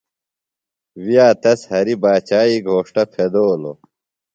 [1.05, 3.77] ویہ تس ہریۡ باچائی گھوݜٹہ پھیدولوۡ۔